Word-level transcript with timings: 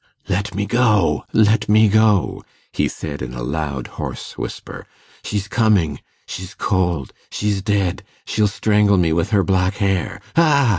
'Let 0.27 0.55
me 0.55 0.65
go, 0.65 1.25
let 1.31 1.69
me 1.69 1.87
go,' 1.87 2.43
he 2.71 2.87
said 2.87 3.21
in 3.21 3.35
a 3.35 3.43
loud, 3.43 3.85
hoarse 4.01 4.35
whisper; 4.35 4.87
'she's 5.23 5.47
coming... 5.47 5.99
she's 6.25 6.55
cold... 6.55 7.13
she's 7.29 7.61
dead... 7.61 8.01
she'll 8.25 8.47
strangle 8.47 8.97
me 8.97 9.13
with 9.13 9.29
her 9.29 9.43
black 9.43 9.75
hair. 9.75 10.19
Ah! 10.35 10.69